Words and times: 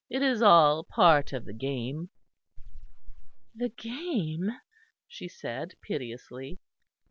"It 0.09 0.23
is 0.23 0.41
all 0.41 0.83
part 0.83 1.31
of 1.31 1.45
the 1.45 1.53
game." 1.53 2.09
"The 3.53 3.69
game?" 3.69 4.49
she 5.07 5.27
said 5.27 5.75
piteously. 5.79 6.57